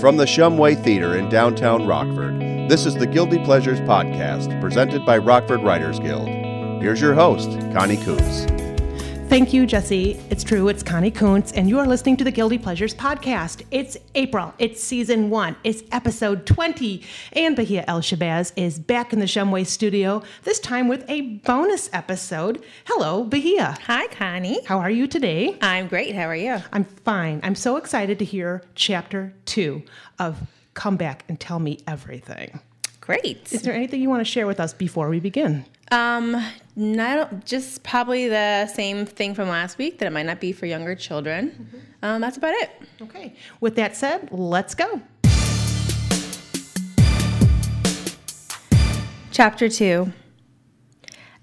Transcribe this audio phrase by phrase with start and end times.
[0.00, 2.40] From the Shumway Theater in downtown Rockford,
[2.70, 6.26] this is the Guilty Pleasures Podcast, presented by Rockford Writers Guild.
[6.80, 8.59] Here's your host, Connie Kuntz.
[9.30, 10.20] Thank you, Jesse.
[10.28, 13.62] It's true, it's Connie Kuntz, and you are listening to the Guilty Pleasures podcast.
[13.70, 17.04] It's April, it's season one, it's episode 20,
[17.34, 21.88] and Bahia El Shabazz is back in the Shumway studio, this time with a bonus
[21.92, 22.64] episode.
[22.86, 23.76] Hello, Bahia.
[23.86, 24.64] Hi, Connie.
[24.64, 25.56] How are you today?
[25.62, 26.16] I'm great.
[26.16, 26.58] How are you?
[26.72, 27.38] I'm fine.
[27.44, 29.84] I'm so excited to hear chapter two
[30.18, 30.40] of
[30.74, 32.58] Come Back and Tell Me Everything.
[33.00, 33.52] Great.
[33.52, 35.66] Is there anything you want to share with us before we begin?
[35.90, 36.40] Um,
[36.76, 40.66] not just probably the same thing from last week that it might not be for
[40.66, 41.50] younger children.
[41.50, 41.78] Mm-hmm.
[42.02, 42.70] Um, that's about it.
[43.02, 43.34] Okay.
[43.60, 45.02] With that said, let's go.
[49.32, 50.12] Chapter 2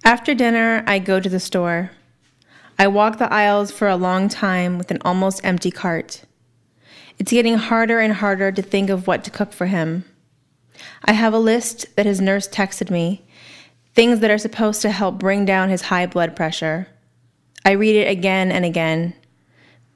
[0.05, 1.91] After dinner, I go to the store.
[2.79, 6.23] I walk the aisles for a long time with an almost empty cart.
[7.19, 10.05] It's getting harder and harder to think of what to cook for him.
[11.03, 13.27] I have a list that his nurse texted me
[13.98, 16.88] things that are supposed to help bring down his high blood pressure.
[17.66, 19.16] I read it again and again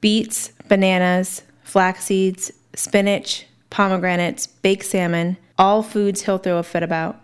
[0.00, 7.20] beets, bananas, flax seeds, spinach, pomegranates, baked salmon, all foods he'll throw a fit about.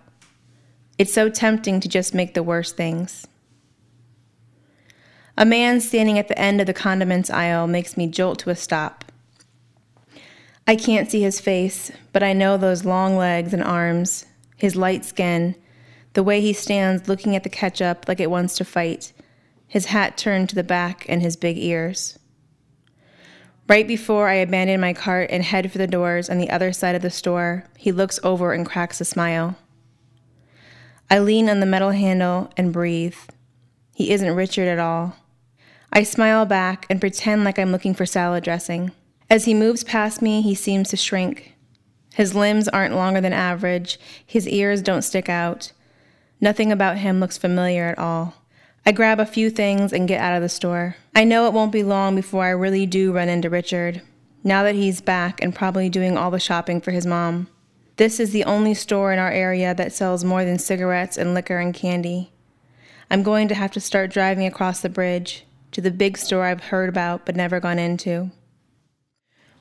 [0.99, 3.27] It's so tempting to just make the worst things.
[5.37, 8.55] A man standing at the end of the condiments aisle makes me jolt to a
[8.55, 9.05] stop.
[10.69, 15.05] I can't see his face, but I know those long legs and arms, his light
[15.05, 15.57] skin,
[16.15, 19.13] the way he stands looking at the ketchup like it wants to fight,
[19.67, 22.19] his hat turned to the back and his big ears.
[23.69, 26.95] Right before I abandon my cart and head for the doors on the other side
[26.95, 29.57] of the store, he looks over and cracks a smile.
[31.11, 33.17] I lean on the metal handle and breathe.
[33.95, 35.17] He isn't Richard at all.
[35.93, 38.93] I smile back and pretend like I'm looking for salad dressing.
[39.29, 41.55] As he moves past me, he seems to shrink.
[42.15, 45.73] His limbs aren't longer than average, his ears don't stick out,
[46.41, 48.35] Nothing about him looks familiar at all.
[48.87, 50.97] I grab a few things and get out of the store.
[51.15, 54.03] I know it won't be long before I really do run into Richard,
[54.45, 57.49] now that he's back and probably doing all the shopping for his mom.
[57.97, 61.59] This is the only store in our area that sells more than cigarettes and liquor
[61.59, 62.31] and candy.
[63.11, 66.65] I'm going to have to start driving across the bridge to the big store I've
[66.65, 68.31] heard about but never gone into.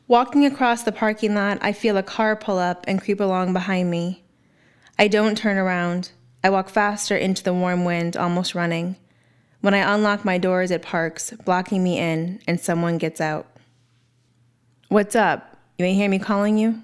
[0.07, 3.89] Walking across the parking lot, I feel a car pull up and creep along behind
[3.89, 4.23] me.
[4.99, 6.11] I don't turn around.
[6.47, 8.95] I walk faster into the warm wind, almost running.
[9.59, 13.47] When I unlock my doors, it parks, blocking me in, and someone gets out.
[14.87, 15.57] What's up?
[15.77, 16.83] You may hear me calling you?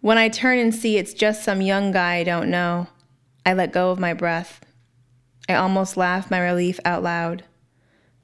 [0.00, 2.86] When I turn and see it's just some young guy I don't know,
[3.44, 4.60] I let go of my breath.
[5.48, 7.42] I almost laugh my relief out loud.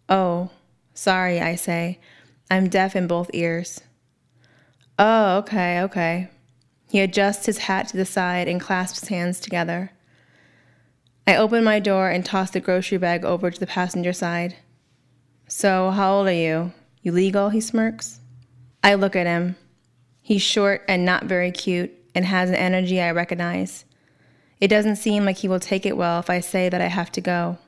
[0.08, 0.50] Oh,
[0.94, 1.98] sorry, I say.
[2.48, 3.80] I'm deaf in both ears.
[5.00, 6.28] Oh, okay, okay.
[6.88, 9.90] He adjusts his hat to the side and clasps hands together.
[11.28, 14.56] I open my door and toss the grocery bag over to the passenger side.
[15.46, 16.72] So, how old are you?
[17.02, 17.50] You legal?
[17.50, 18.20] He smirks.
[18.82, 19.56] I look at him.
[20.22, 23.84] He's short and not very cute and has an energy I recognize.
[24.58, 27.12] It doesn't seem like he will take it well if I say that I have
[27.12, 27.58] to go.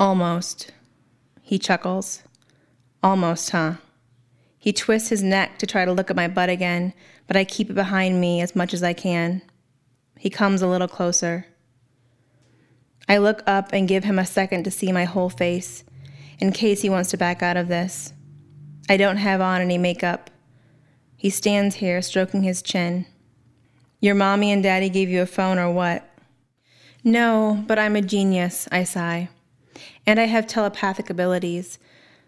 [0.00, 0.72] Almost.
[1.42, 2.22] He chuckles.
[3.02, 3.74] Almost, huh?
[4.58, 6.94] He twists his neck to try to look at my butt again,
[7.26, 9.42] but I keep it behind me as much as I can.
[10.18, 11.44] He comes a little closer.
[13.08, 15.82] I look up and give him a second to see my whole face,
[16.38, 18.12] in case he wants to back out of this.
[18.88, 20.30] I don't have on any makeup.
[21.16, 23.06] He stands here, stroking his chin.
[24.00, 26.08] Your mommy and daddy gave you a phone or what?
[27.02, 29.30] No, but I'm a genius, I sigh.
[30.06, 31.78] And I have telepathic abilities,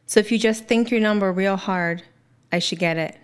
[0.06, 2.02] so if you just think your number real hard,
[2.50, 3.16] I should get it.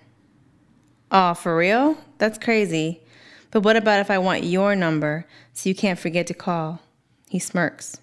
[1.10, 1.98] Oh, for real?
[2.18, 3.02] That's crazy.
[3.50, 6.80] But what about if I want your number so you can't forget to call?
[7.28, 7.98] He smirks.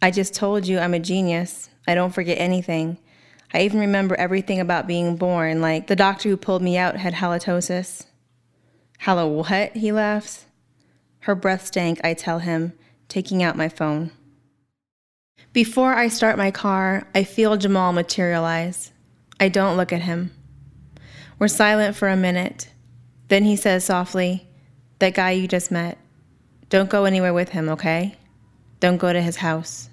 [0.00, 1.68] I just told you I'm a genius.
[1.86, 2.98] I don't forget anything.
[3.52, 7.14] I even remember everything about being born, like the doctor who pulled me out had
[7.14, 8.04] halitosis.
[8.98, 9.74] Hallow what?
[9.74, 10.44] He laughs.
[11.20, 12.74] Her breath stank, I tell him,
[13.08, 14.10] taking out my phone.
[15.52, 18.92] Before I start my car, I feel Jamal materialize.
[19.40, 20.32] I don't look at him.
[21.38, 22.68] We're silent for a minute.
[23.28, 24.46] Then he says softly,
[24.98, 25.96] That guy you just met.
[26.68, 28.17] Don't go anywhere with him, okay?
[28.80, 29.88] Don't go to his house.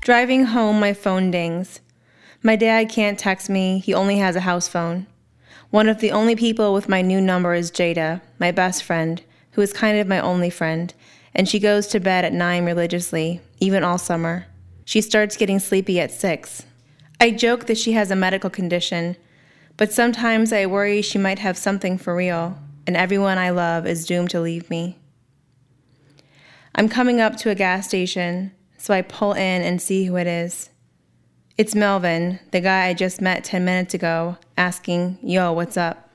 [0.00, 1.80] Driving home, my phone dings.
[2.42, 5.06] My dad can't text me, he only has a house phone.
[5.70, 9.22] One of the only people with my new number is Jada, my best friend,
[9.52, 10.92] who is kind of my only friend,
[11.34, 14.46] and she goes to bed at 9 religiously, even all summer.
[14.84, 16.66] She starts getting sleepy at 6.
[17.20, 19.16] I joke that she has a medical condition,
[19.76, 24.06] But sometimes I worry she might have something for real, and everyone I love is
[24.06, 24.98] doomed to leave me.
[26.74, 30.26] I'm coming up to a gas station, so I pull in and see who it
[30.26, 30.70] is.
[31.58, 36.10] It's Melvin, the guy I just met 10 minutes ago, asking, Yo, what's up?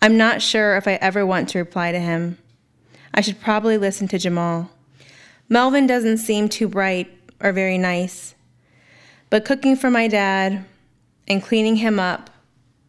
[0.00, 2.38] I'm not sure if I ever want to reply to him.
[3.12, 4.70] I should probably listen to Jamal.
[5.48, 8.36] Melvin doesn't seem too bright or very nice,
[9.28, 10.64] but cooking for my dad
[11.26, 12.30] and cleaning him up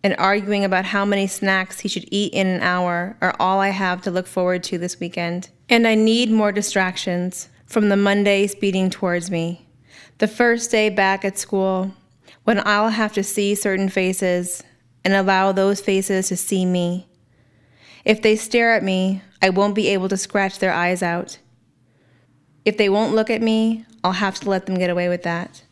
[0.03, 3.69] and arguing about how many snacks he should eat in an hour are all I
[3.69, 5.49] have to look forward to this weekend.
[5.69, 9.67] And I need more distractions from the Monday speeding towards me.
[10.19, 11.93] The first day back at school,
[12.43, 14.63] when I'll have to see certain faces
[15.03, 17.07] and allow those faces to see me.
[18.03, 21.39] If they stare at me, I won't be able to scratch their eyes out.
[22.63, 25.63] If they won't look at me, I'll have to let them get away with that.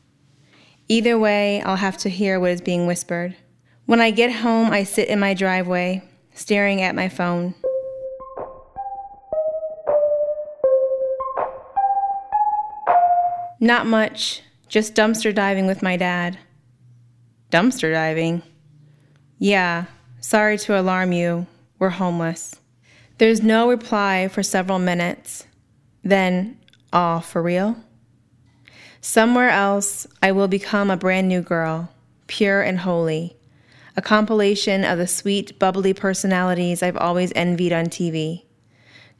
[0.89, 3.35] Either way, I'll have to hear what is being whispered.
[3.85, 6.03] When I get home, I sit in my driveway,
[6.33, 7.55] staring at my phone.
[13.63, 16.37] Not much, just dumpster diving with my dad.
[17.49, 18.43] Dumpster diving?
[19.39, 19.85] Yeah,
[20.19, 21.47] sorry to alarm you.
[21.79, 22.59] We're homeless.
[23.19, 25.47] There's no reply for several minutes.
[26.03, 26.59] Then,
[26.91, 27.77] aw, oh, for real?
[28.99, 31.89] Somewhere else, I will become a brand new girl,
[32.27, 33.37] pure and holy,
[33.95, 38.43] a compilation of the sweet, bubbly personalities I've always envied on TV.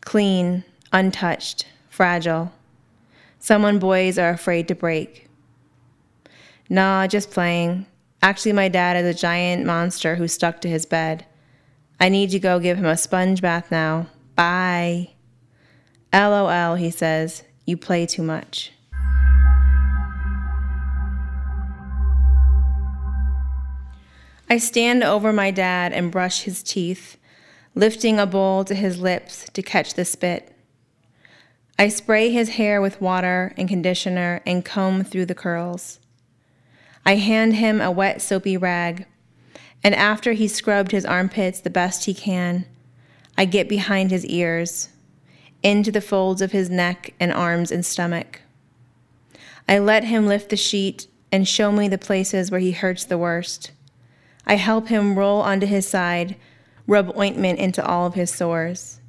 [0.02, 2.52] Clean, untouched, fragile
[3.44, 5.28] Someone boys are afraid to break.
[6.70, 7.86] Nah, just playing.
[8.22, 11.26] Actually, my dad is a giant monster who stuck to his bed.
[12.00, 14.08] I need to go give him a sponge bath now.
[14.38, 15.10] Bye.
[16.14, 17.44] LOL, he says.
[17.66, 18.72] You play too much.
[24.50, 27.18] I stand over my dad and brush his teeth,
[27.76, 30.53] lifting a bowl to his lips to catch the spit.
[31.78, 36.00] I spray his hair with water and conditioner and comb through the curls.
[37.06, 39.08] I hand him a wet, soapy rag,
[39.84, 42.66] and after he's scrubbed his armpits the best he can,
[43.38, 44.90] I get behind his ears,
[45.64, 48.42] into the folds of his neck and arms and stomach.
[49.68, 53.18] I let him lift the sheet and show me the places where he hurts the
[53.18, 53.72] worst.
[54.46, 56.36] I help him roll onto his side,
[56.86, 59.00] rub ointment into all of his sores.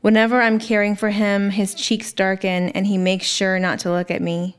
[0.00, 4.10] Whenever I'm caring for him, his cheeks darken and he makes sure not to look
[4.10, 4.56] at me.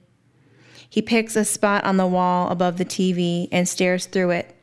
[0.88, 4.56] He picks a spot on the wall above the TV and stares through it.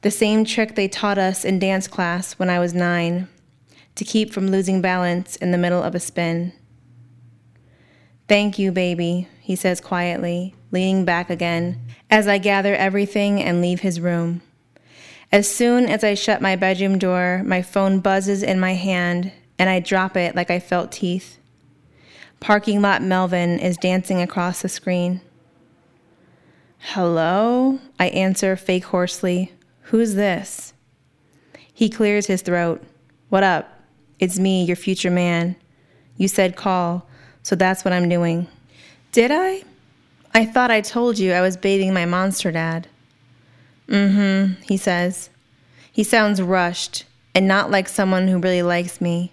[0.00, 3.28] The same trick they taught us in dance class when I was nine
[3.94, 6.52] to keep from losing balance in the middle of a spin.
[8.26, 11.78] Thank you, baby, he says quietly, leaning back again
[12.10, 14.40] as I gather everything and leave his room.
[15.30, 19.32] As soon as I shut my bedroom door, my phone buzzes in my hand
[19.62, 21.38] and I drop it like I felt teeth.
[22.40, 25.20] Parking lot Melvin is dancing across the screen.
[26.78, 27.78] Hello?
[27.96, 29.52] I answer fake hoarsely.
[29.82, 30.72] Who's this?
[31.72, 32.82] He clears his throat.
[33.28, 33.82] What up?
[34.18, 35.54] It's me, your future man.
[36.16, 37.06] You said call,
[37.44, 38.48] so that's what I'm doing.
[39.12, 39.62] Did I?
[40.34, 42.88] I thought I told you I was bathing my monster dad.
[43.86, 44.14] Mm
[44.56, 45.30] hmm, he says.
[45.92, 49.30] He sounds rushed and not like someone who really likes me.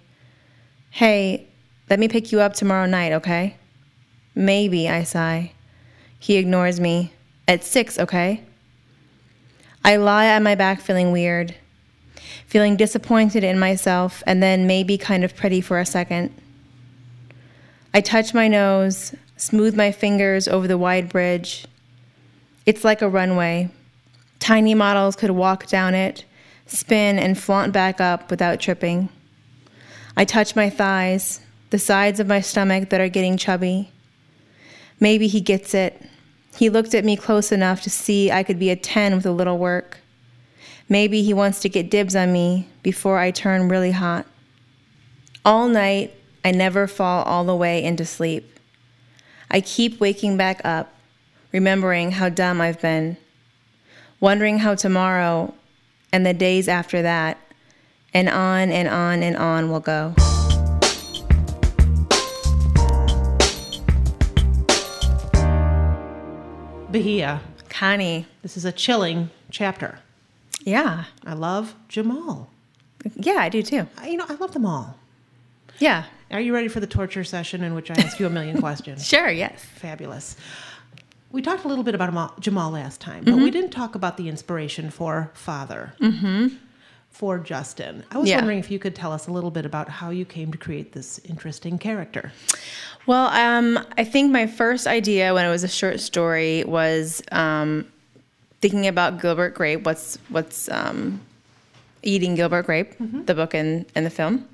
[0.90, 1.46] Hey,
[1.88, 3.56] let me pick you up tomorrow night, okay?
[4.34, 5.52] Maybe, I sigh.
[6.18, 7.12] He ignores me.
[7.48, 8.42] At six, okay?
[9.84, 11.54] I lie on my back feeling weird,
[12.46, 16.34] feeling disappointed in myself, and then maybe kind of pretty for a second.
[17.94, 21.66] I touch my nose, smooth my fingers over the wide bridge.
[22.66, 23.70] It's like a runway.
[24.38, 26.24] Tiny models could walk down it,
[26.66, 29.08] spin, and flaunt back up without tripping.
[30.16, 31.40] I touch my thighs,
[31.70, 33.92] the sides of my stomach that are getting chubby.
[34.98, 36.02] Maybe he gets it.
[36.56, 39.32] He looked at me close enough to see I could be a 10 with a
[39.32, 39.98] little work.
[40.88, 44.26] Maybe he wants to get dibs on me before I turn really hot.
[45.44, 46.12] All night,
[46.44, 48.58] I never fall all the way into sleep.
[49.50, 50.92] I keep waking back up,
[51.52, 53.16] remembering how dumb I've been,
[54.18, 55.54] wondering how tomorrow
[56.12, 57.38] and the days after that
[58.12, 60.14] and on and on and on we'll go.
[66.90, 67.40] Bahia.
[67.68, 68.26] Connie.
[68.42, 70.00] This is a chilling chapter.
[70.62, 71.04] Yeah.
[71.24, 72.50] I love Jamal.
[73.14, 73.86] Yeah, I do too.
[74.04, 74.96] You know, I love them all.
[75.78, 76.04] Yeah.
[76.30, 79.06] Are you ready for the torture session in which I ask you a million questions?
[79.06, 79.64] Sure, yes.
[79.76, 80.36] Fabulous.
[81.30, 83.44] we talked a little bit about Jamal- last time, but Mm-hmm.
[83.44, 85.94] we didn't talk about the inspiration for father
[87.10, 88.02] for Justin.
[88.10, 88.36] I was Yeah.
[88.36, 90.92] wondering if you could tell us a little bit about how you came to create
[90.92, 92.32] this interesting character.
[93.06, 97.86] Well, um, I think my first idea when it was a short story was um,
[98.60, 99.84] thinking about Gilbert Grape.
[99.84, 101.20] What's what's um,
[102.02, 102.94] eating Gilbert Grape,
[103.26, 104.46] the book and, and the film,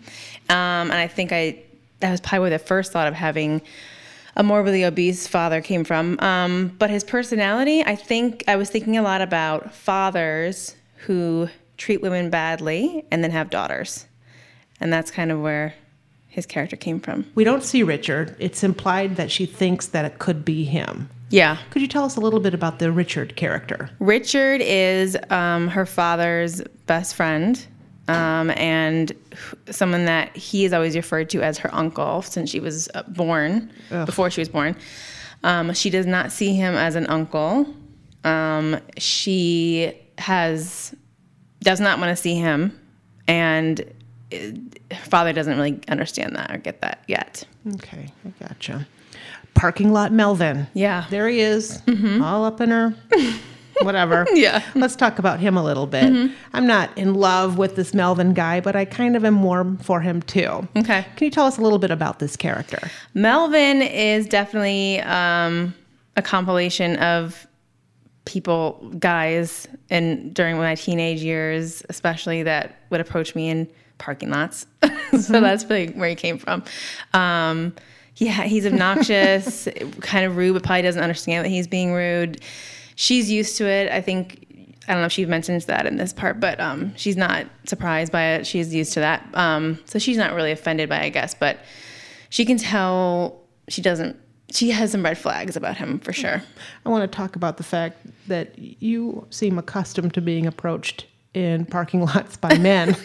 [0.48, 1.58] um, and I think I
[2.00, 3.62] that was probably where the first thought of having
[4.36, 6.18] a morbidly obese father came from.
[6.20, 12.00] Um, but his personality, I think I was thinking a lot about fathers who treat
[12.00, 14.06] women badly and then have daughters,
[14.80, 15.74] and that's kind of where
[16.26, 17.24] his character came from.
[17.34, 18.36] We don't see Richard.
[18.38, 21.08] It's implied that she thinks that it could be him.
[21.30, 21.58] Yeah.
[21.70, 23.90] Could you tell us a little bit about the Richard character?
[23.98, 27.66] Richard is um, her father's best friend
[28.08, 29.12] um, and
[29.70, 33.72] someone that he is always referred to as her uncle since she was uh, born,
[34.04, 34.76] before she was born.
[35.42, 37.66] Um, she does not see him as an uncle.
[38.24, 40.94] Um, she has
[41.66, 42.78] does not want to see him,
[43.26, 43.80] and
[44.32, 44.36] uh,
[44.94, 47.42] her father doesn't really understand that or get that yet.
[47.74, 48.86] Okay, I gotcha.
[49.54, 50.68] Parking lot Melvin.
[50.74, 51.02] Yeah.
[51.02, 51.10] Mm-hmm.
[51.10, 51.82] There he is,
[52.22, 52.94] all up in her
[53.82, 54.26] whatever.
[54.36, 54.60] Yeah.
[54.60, 54.80] Mm-hmm.
[54.80, 56.30] Let's talk about him a little bit.
[56.52, 60.00] I'm not in love with this Melvin guy, but I kind of am warm for
[60.00, 60.68] him too.
[60.76, 61.06] Okay.
[61.16, 62.78] Can you tell us a little bit about this character?
[63.14, 65.74] Melvin is definitely um,
[66.16, 67.46] a compilation of
[68.26, 74.66] people, guys, and during my teenage years, especially that would approach me in parking lots.
[75.18, 76.62] so that's really where he came from.
[77.14, 77.74] Um,
[78.16, 79.68] yeah, he's obnoxious,
[80.00, 82.42] kind of rude, but probably doesn't understand that he's being rude.
[82.96, 83.90] She's used to it.
[83.90, 84.42] I think.
[84.88, 88.12] I don't know if she mentions that in this part, but um, she's not surprised
[88.12, 88.46] by it.
[88.46, 91.34] She's used to that, um, so she's not really offended by, it, I guess.
[91.34, 91.58] But
[92.30, 94.16] she can tell she doesn't.
[94.50, 96.42] She has some red flags about him for sure.
[96.84, 97.98] I want to talk about the fact
[98.28, 102.96] that you seem accustomed to being approached in parking lots by men.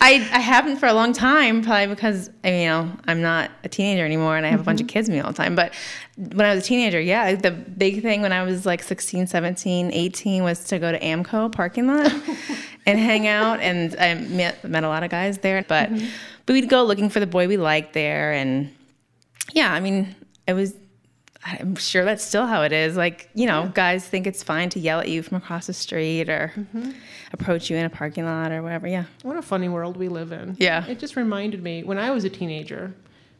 [0.00, 3.50] I, I haven't for a long time, probably because I mean, you know I'm not
[3.64, 4.92] a teenager anymore, and I have a bunch of mm-hmm.
[4.92, 5.54] kids with me all the time.
[5.54, 5.74] But
[6.16, 9.92] when I was a teenager, yeah, the big thing when I was like 16, 17,
[9.92, 12.12] 18 was to go to Amco parking lot
[12.86, 15.64] and hang out, and I met, met a lot of guys there.
[15.66, 16.06] But mm-hmm.
[16.46, 18.72] but we'd go looking for the boy we liked there, and
[19.52, 20.14] yeah, I mean,
[20.46, 20.74] it was.
[21.44, 22.96] I'm sure that's still how it is.
[22.96, 26.28] Like, you know, guys think it's fine to yell at you from across the street
[26.28, 26.52] or
[27.32, 28.88] approach you in a parking lot or whatever.
[28.88, 29.04] Yeah.
[29.22, 30.56] what a funny world we live in.
[30.58, 30.84] Yeah.
[30.86, 32.92] It just reminded me when I was a teenager,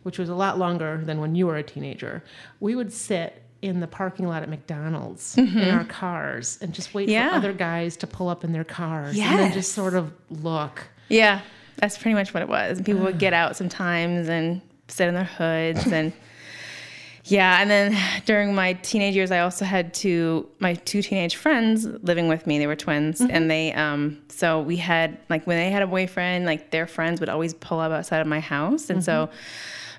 [0.04, 2.22] which was a lot longer than when you were a teenager,
[2.60, 7.08] we would sit in the parking lot at McDonald's in our cars and just wait
[7.08, 7.12] Mm-hmm.
[7.12, 7.30] Yeah.
[7.30, 10.84] for other guys to pull up in their cars and then just sort of look.
[11.08, 11.40] Yeah,
[11.78, 12.76] that's pretty much what it was.
[12.76, 16.12] And people would get out sometimes and sit in their hoods and
[17.28, 21.84] yeah, and then during my teenage years I also had two my two teenage friends
[21.84, 22.58] living with me.
[22.58, 26.46] They were twins and they um so we had like when they had a boyfriend,
[26.46, 28.90] like their friends would always pull up outside of my house.
[28.90, 29.28] And so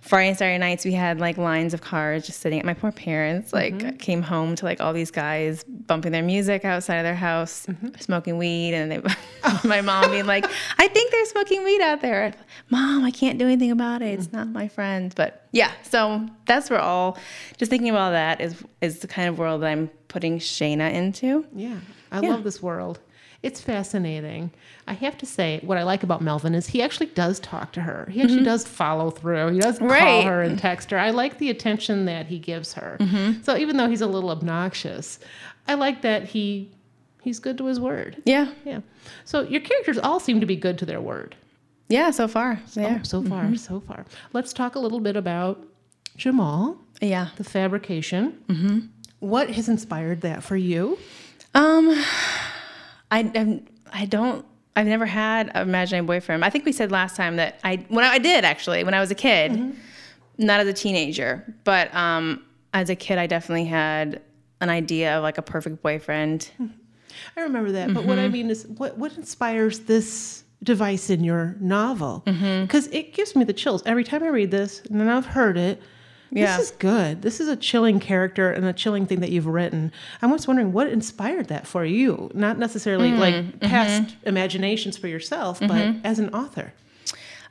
[0.08, 2.92] Friday and Saturday nights we had like lines of cars just sitting at my poor
[2.92, 3.52] parents.
[3.52, 7.16] Like I came home to like all these guys bumping their music outside of their
[7.16, 7.90] house, mm-hmm.
[8.00, 9.02] smoking weed, and they
[9.44, 9.62] oh.
[9.66, 10.46] my mom being like,
[10.78, 12.34] "I think they're smoking weed out there."
[12.70, 14.18] Mom, I can't do anything about it.
[14.18, 14.38] It's mm-hmm.
[14.38, 15.14] not my friends.
[15.14, 17.18] But yeah, so that's where all
[17.58, 21.46] just thinking about that is is the kind of world that I'm putting Shayna into.
[21.54, 21.80] Yeah,
[22.12, 22.30] I Yeah.
[22.30, 23.00] love this world.
[23.44, 24.52] It's fascinating.
[24.88, 27.82] I have to say, what I like about Melvin is he actually does talk to
[27.82, 28.08] her.
[28.12, 29.50] He actually does follow through.
[29.54, 30.28] He does call Mm-hmm.
[30.28, 30.98] Her and text her.
[30.98, 32.98] I like the attention that he gives her.
[33.00, 33.44] Mm-hmm.
[33.44, 35.20] So even though he's a little obnoxious,
[35.68, 36.72] I like that he
[37.22, 38.22] he's good to his word.
[38.26, 38.80] Yeah, Yeah.
[39.26, 41.36] So your characters all seem to be good to their word.
[41.90, 42.10] yeah.
[42.12, 43.56] So far, yeah, Oh, so far, Mm-hmm.
[43.56, 44.06] so far.
[44.34, 45.60] Let's talk a little bit about
[46.16, 47.30] Jamal, yeah.
[47.36, 48.40] the fabrication.
[48.48, 48.80] Mm-hmm.
[49.20, 50.98] What has inspired that for you?
[51.54, 52.04] Um,
[53.12, 54.46] I I'm, I don't.
[54.76, 56.46] I've never had an imaginary boyfriend.
[56.46, 59.00] I think we said last time that I when I, I did actually when I
[59.00, 59.76] was a kid,
[60.38, 64.22] not as a teenager, but um, as a kid, I definitely had
[64.62, 66.50] an idea of like a perfect boyfriend.
[67.36, 68.32] I remember that, but what I Mm-hmm.
[68.34, 72.24] mean is, what what inspires this device in your novel?
[72.28, 72.64] Mm-hmm.
[72.66, 75.58] Because it gives me the chills every time I read this, and then I've heard
[75.58, 75.82] it.
[76.32, 76.58] Yeah.
[76.58, 77.22] This is good.
[77.22, 79.92] This is a chilling character and a chilling thing that you've written.
[80.22, 83.20] I'm just wondering what inspired that for you, not necessarily Mm-hmm.
[83.20, 86.74] like past imaginations for yourself, but as an author.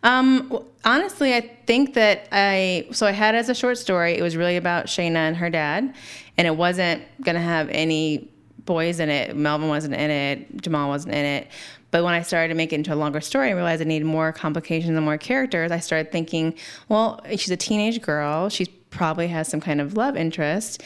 [0.03, 4.17] Um, honestly, I think that I so I had as a short story.
[4.17, 5.95] It was really about Shayna and her dad,
[6.37, 8.31] and it wasn't gonna have any
[8.67, 9.35] boys in it.
[9.37, 10.61] Melvin wasn't in it.
[10.63, 11.49] Jamal wasn't in it.
[11.91, 14.05] But when I started to make it into a longer story, I realized I needed
[14.07, 15.71] more complications and more characters.
[15.71, 16.55] I started thinking,
[16.89, 18.49] well, she's a teenage girl.
[18.49, 20.83] She probably has some kind of love interest.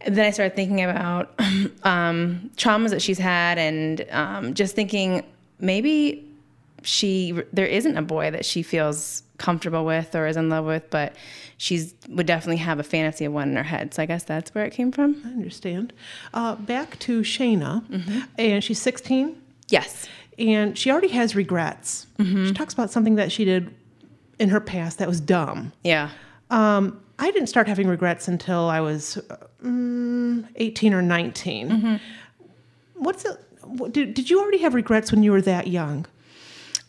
[0.00, 1.32] And then I started thinking about
[1.82, 5.24] um, traumas that she's had, and um, just thinking
[5.58, 6.24] maybe
[6.82, 10.88] she there isn't a boy that she feels comfortable with or is in love with,
[10.90, 11.14] but
[11.56, 13.94] she's would definitely have a fantasy of one in her head.
[13.94, 15.20] So I guess that's where it came from.
[15.24, 15.92] I understand.
[16.32, 17.82] Uh, back to Shayna,
[18.38, 19.36] and she's 16,
[19.68, 20.08] Yes.
[20.38, 22.06] and she already has regrets.
[22.18, 23.74] She talks about something that she did
[24.38, 25.72] in her past that was dumb.
[25.82, 26.10] Yeah.
[26.50, 29.18] Um, I didn't start having regrets until I was
[29.62, 32.00] mm, 18 or 19.
[32.94, 33.36] What's it?
[33.64, 36.06] What, did, did you already have regrets when you were that young?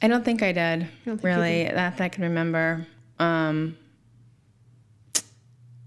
[0.01, 0.87] I don't think I did.
[1.03, 2.85] think really, that, that I can remember.
[3.17, 3.77] Um,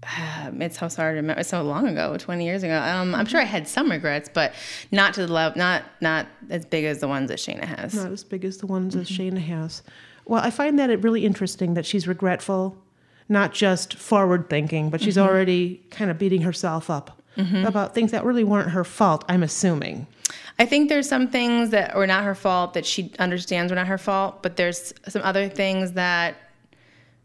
[0.59, 1.39] it's so hard to remember.
[1.39, 2.77] It's so long ago, twenty years ago.
[2.77, 4.53] Um, I'm sure I had some regrets, but
[4.91, 7.93] not to the level, not not as big as the ones that Shayna has.
[7.93, 9.83] Not as big as the ones that Shayna has.
[10.25, 12.77] Well, I find that it really interesting that she's regretful,
[13.27, 17.21] not just forward thinking, but she's already kind of beating herself up
[17.65, 20.07] about things that really weren't her fault, I'm assuming.
[20.59, 23.87] I think there's some things that were not her fault that she understands were not
[23.87, 26.35] her fault, but there's some other things that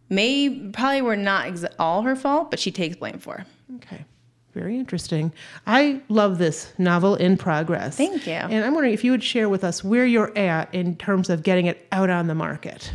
[0.09, 3.45] may probably were not ex- all her fault, but she takes blame for.
[3.77, 4.05] Okay.
[4.55, 5.33] Very interesting.
[5.67, 7.97] I love this novel in progress.
[7.97, 8.33] Thank you.
[8.33, 11.43] And I'm wondering if you would share with us where you're at in terms of
[11.43, 12.91] getting it out on the market.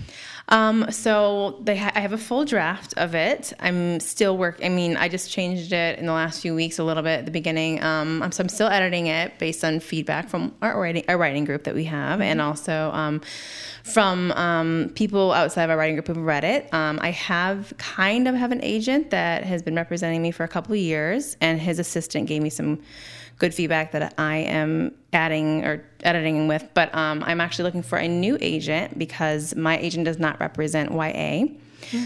[0.50, 3.54] Um, so they ha- I have a full draft of it.
[3.60, 4.60] I'm still work.
[4.64, 7.26] I mean, I just changed it in the last few weeks a little bit at
[7.26, 7.82] the beginning.
[7.82, 11.46] Um, I'm- so I'm still editing it based on feedback from our writing, our writing
[11.46, 13.22] group that we have, and also um,
[13.84, 16.72] from um, people outside of our writing group who've read it.
[16.74, 20.48] Um, I have kind of have an agent that has been representing me for a
[20.50, 22.82] couple of years, and his assistant gave me some
[23.38, 26.68] good feedback that I am adding or editing with.
[26.74, 30.92] But um, I'm actually looking for a new agent because my agent does not represent
[30.92, 31.46] YA.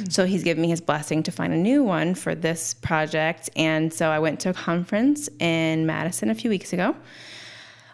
[0.09, 3.49] So he's given me his blessing to find a new one for this project.
[3.55, 6.95] And so I went to a conference in Madison a few weeks ago,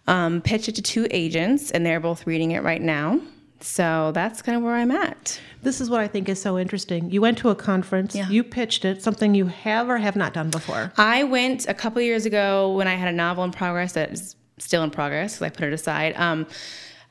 [0.08, 3.20] um, pitched it to two agents, and they're both reading it right now.
[3.64, 5.40] So that's kind of where I'm at.
[5.62, 7.10] This is what I think is so interesting.
[7.10, 8.28] You went to a conference, Yeah.
[8.28, 10.92] you pitched it, something you have or have not done before.
[10.98, 14.36] I went a couple years ago when I had a novel in progress that is
[14.58, 16.14] still in progress because I put it aside.
[16.18, 16.46] Um,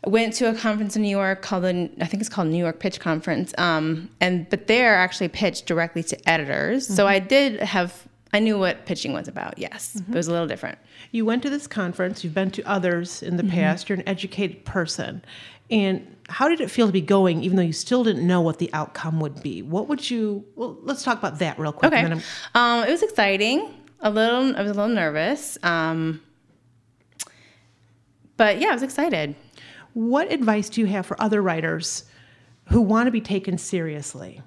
[0.04, 2.58] I went to a conference in New York called the I think it's called New
[2.58, 6.86] York Pitch Conference, um, and but there actually pitched directly to editors.
[6.86, 9.58] So I did have I knew what pitching was about.
[9.58, 10.78] Yes, but it was a little different.
[11.12, 14.64] You went to this conference, you've been to others in the past, you're an educated
[14.64, 15.22] person.
[15.72, 18.58] And how did it feel to be going, even though you still didn't know what
[18.58, 19.62] the outcome would be?
[19.62, 21.92] What would you, well, let's talk about that real quick.
[21.92, 22.22] Okay, and then
[22.54, 23.74] I'm- um, it was exciting.
[24.00, 26.20] A little, I was a little nervous, um,
[28.36, 29.34] but yeah, I was excited.
[29.94, 32.04] what advice do you have for other writers
[32.68, 34.40] who want to be taken seriously?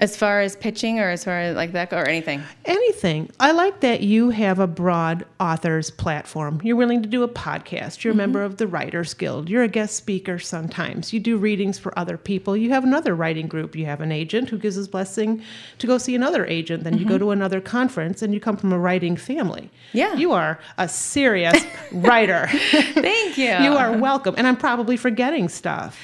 [0.00, 2.42] As far as pitching, or as far as like that, or anything.
[2.64, 3.30] Anything.
[3.38, 6.58] I like that you have a broad authors platform.
[6.64, 8.02] You're willing to do a podcast.
[8.02, 8.16] You're a mm-hmm.
[8.16, 9.50] member of the Writers Guild.
[9.50, 11.12] You're a guest speaker sometimes.
[11.12, 12.56] You do readings for other people.
[12.56, 13.76] You have another writing group.
[13.76, 15.42] You have an agent who gives his blessing
[15.78, 16.82] to go see another agent.
[16.84, 17.24] Then you go mm-hmm.
[17.24, 19.70] to another conference and you come from a writing family.
[19.92, 20.14] Yeah.
[20.14, 22.48] You are a serious writer.
[22.70, 23.44] Thank you.
[23.62, 24.34] you are welcome.
[24.38, 25.98] And I'm probably forgetting stuff.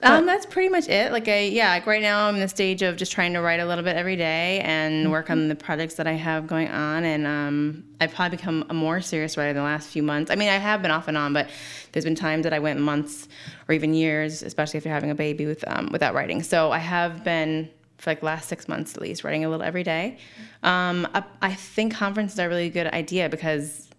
[0.00, 1.10] Um, that's pretty much it.
[1.10, 3.58] Like I, yeah, like right now I'm in the stage of just trying to write
[3.58, 7.04] a little bit every day and work on the projects that I have going on.
[7.04, 10.30] And um, I've probably become a more serious writer in the last few months.
[10.30, 11.50] I mean, I have been off and on, but
[11.90, 13.28] there's been times that I went months
[13.68, 16.44] or even years, especially if you're having a baby with um, without writing.
[16.44, 19.82] So I have been for like last six months at least writing a little every
[19.82, 20.18] day.
[20.62, 23.90] Um, I, I think conferences are a really good idea because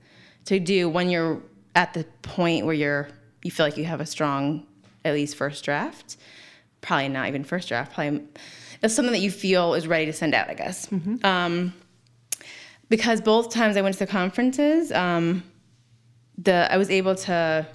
[0.46, 1.42] to do when you're
[1.76, 3.10] at the point where you're
[3.44, 4.66] you feel like you have a strong
[5.06, 6.18] at least first draft.
[6.82, 8.24] Probably not even first draft probably
[8.82, 10.90] it's something that you feel is ready to send out i guess.
[11.24, 11.74] Um,
[12.88, 15.44] because both times i went to the conferences um,
[16.38, 17.68] the i was able to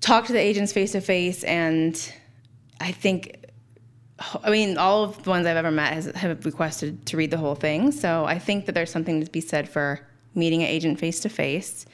[0.00, 2.12] talk to the agents face to face and
[2.80, 3.46] i think
[4.42, 7.36] I mean, all of the ones I've ever met has, have requested to read the
[7.36, 7.92] whole thing.
[7.92, 10.00] So I think that there's something to be said for
[10.34, 11.84] meeting an agent face to face,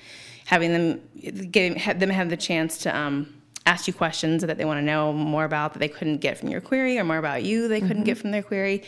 [0.47, 4.79] having them have them have the chance to um, ask you questions that they want
[4.79, 7.69] to know more about that they couldn't get from your query, or more about you
[7.69, 8.83] they couldn't get from their query.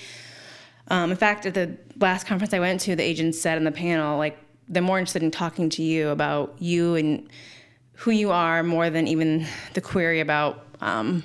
[0.88, 3.72] Um, in fact, at the last conference I went to, the agents said in the
[3.72, 7.28] panel, like they're more interested in talking to you about you and
[7.92, 10.66] who you are more than even the query about.
[10.80, 11.24] Um,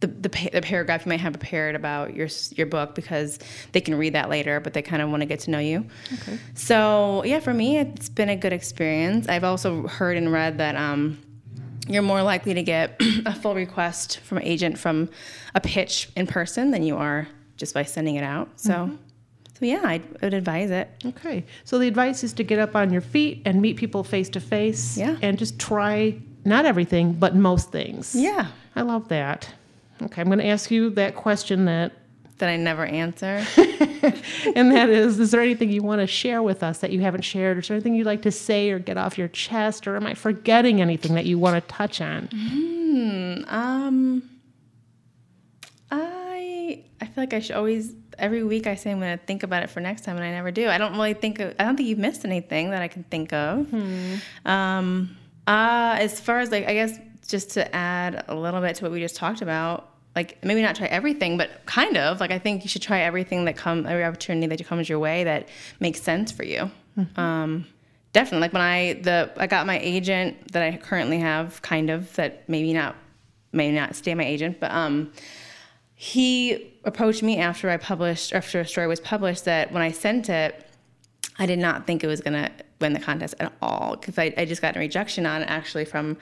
[0.00, 3.40] the, the, pa- the paragraph you might have prepared about your your book because
[3.72, 5.84] they can read that later, but they kind of want to get to know you.
[6.14, 6.38] Okay.
[6.54, 9.26] So yeah, for me, it's been a good experience.
[9.28, 11.18] I've also heard and read that um,
[11.88, 12.96] you're more likely to get
[13.26, 15.08] a full request from an agent from
[15.54, 18.48] a pitch in person than you are just by sending it out.
[18.56, 18.96] So mm-hmm.
[19.58, 20.88] So yeah, I would advise it.
[21.04, 21.44] Okay.
[21.64, 24.40] So the advice is to get up on your feet and meet people face to
[24.40, 24.96] face.
[24.96, 25.16] Yeah.
[25.20, 28.14] And just try not everything, but most things.
[28.14, 28.48] Yeah.
[28.76, 29.52] I love that.
[30.00, 30.20] Okay.
[30.20, 31.92] I'm going to ask you that question that,
[32.38, 33.44] That I never answer.
[34.54, 37.22] and that is, is there anything you want to share with us that you haven't
[37.22, 37.56] shared?
[37.56, 39.86] Or is there anything you'd like to say or get off your chest?
[39.86, 42.28] Or am I forgetting anything that you want to touch on?
[43.48, 44.30] Um,
[45.90, 49.42] I I feel like I should always every week I say I'm going to think
[49.42, 50.68] about it for next time, and I never do.
[50.68, 53.32] I don't really think of, I don't think you've missed anything that I can think
[53.32, 53.72] of.
[54.44, 58.84] Um, uh, as far as like I guess just to add a little bit to
[58.84, 59.87] what we just talked about.
[60.18, 63.44] Like maybe not try everything, but kind of like I think you should try everything
[63.44, 66.70] that come every opportunity that comes your way that makes sense for you.
[67.16, 67.66] Um,
[68.12, 72.12] definitely like when I the I got my agent that I currently have, kind of
[72.16, 72.96] that maybe not
[73.52, 75.12] may not stay my agent, but um,
[75.94, 80.28] he approached me after I published after a story was published that when I sent
[80.28, 80.66] it,
[81.38, 82.50] I did not think it was gonna
[82.80, 85.84] win the contest at all because I, I just got a rejection on it actually
[85.84, 86.16] from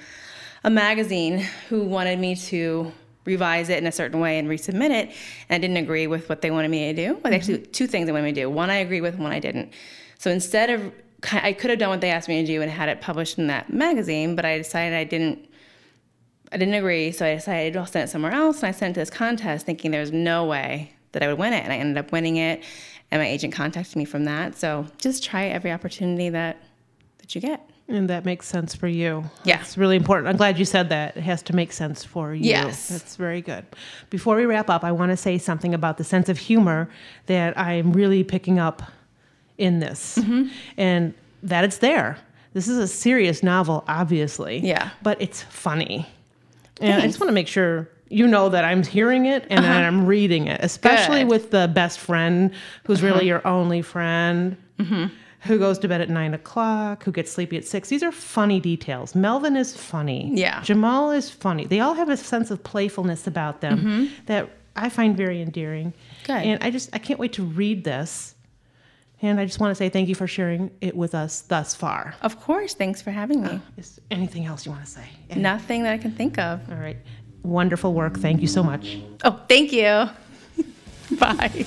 [0.64, 2.92] a magazine who wanted me to
[3.26, 5.08] revise it in a certain way and resubmit it,
[5.48, 7.20] and I didn't agree with what they wanted me to do.
[7.22, 8.50] Well, actually, two things they wanted me to do.
[8.50, 9.72] One I agreed with, one I didn't.
[10.18, 10.92] So instead of
[11.32, 13.46] I could have done what they asked me to do and had it published in
[13.48, 15.48] that magazine, but I decided I didn't
[16.52, 18.58] I didn't agree, so I decided I'll send it somewhere else.
[18.58, 21.38] And I sent it to this contest thinking there was no way that I would
[21.38, 21.64] win it.
[21.64, 22.62] And I ended up winning it.
[23.10, 24.56] And my agent contacted me from that.
[24.56, 26.62] So just try every opportunity that
[27.18, 27.68] that you get.
[27.88, 29.24] And that makes sense for you.
[29.44, 29.60] Yeah.
[29.60, 30.26] It's really important.
[30.28, 31.16] I'm glad you said that.
[31.16, 32.44] It has to make sense for you.
[32.44, 32.88] Yes.
[32.88, 33.64] That's very good.
[34.10, 36.90] Before we wrap up, I want to say something about the sense of humor
[37.26, 38.82] that I'm really picking up
[39.56, 40.18] in this.
[40.18, 40.48] Mm-hmm.
[40.76, 42.18] And that it's there.
[42.54, 44.58] This is a serious novel, obviously.
[44.58, 44.90] Yeah.
[45.02, 46.08] But it's funny.
[46.80, 49.84] And I just want to make sure you know that I'm hearing it and that
[49.84, 51.24] I'm reading it, especially Uh-huh.
[51.24, 51.30] Good.
[51.30, 52.50] with the best friend
[52.84, 53.14] who's Uh-huh.
[53.14, 54.56] really your only friend.
[54.80, 55.06] Mm-hmm.
[55.42, 57.04] Who goes to bed at nine o'clock?
[57.04, 57.88] Who gets sleepy at six?
[57.88, 59.14] These are funny details.
[59.14, 60.30] Melvin is funny.
[60.34, 60.60] Yeah.
[60.62, 61.66] Jamal is funny.
[61.66, 65.88] They all have a sense of playfulness about them that I find very endearing.
[65.92, 66.26] Mm-hmm.
[66.26, 66.42] Good.
[66.46, 68.34] And I just I can't wait to read this.
[69.22, 72.14] And I just want to say thank you for sharing it with us thus far.
[72.20, 72.74] Of course.
[72.74, 73.60] Thanks for having me.
[73.78, 75.04] Is anything else you want to say?
[75.34, 76.60] Nothing that I can think of.
[76.70, 76.98] All right.
[77.42, 78.18] Wonderful work.
[78.18, 78.98] Thank you so much.
[79.24, 80.08] Oh, thank you.
[81.18, 81.64] Bye.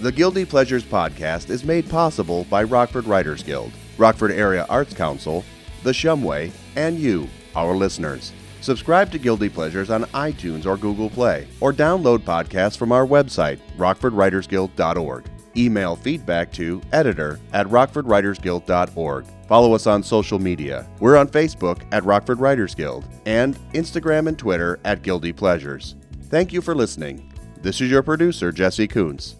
[0.00, 5.44] The Guilty Pleasures podcast is made possible by Rockford Writers Guild, Rockford Area Arts Council,
[5.82, 8.32] The Shumway, and you, our listeners.
[8.60, 13.58] Subscribe to Guilty Pleasures on iTunes or Google Play, or download podcasts from our website,
[13.76, 15.28] rockfordwritersguild.org.
[15.56, 19.26] Email feedback to editor at rockfordwritersguild.org.
[19.48, 20.88] Follow us on social media.
[21.00, 25.96] We're on Facebook at Rockford Writers Guild and Instagram and Twitter at Guilty Pleasures.
[26.30, 27.32] Thank you for listening.
[27.62, 29.34] This is your producer, Jesse Kuntz.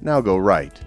[0.00, 0.80] Now go write.